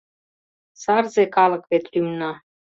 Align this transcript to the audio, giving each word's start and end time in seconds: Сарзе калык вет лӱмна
Сарзе 0.81 1.23
калык 1.35 1.63
вет 1.71 1.85
лӱмна 1.93 2.31